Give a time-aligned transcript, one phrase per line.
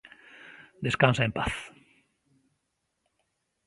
[0.87, 1.53] Descansa en paz.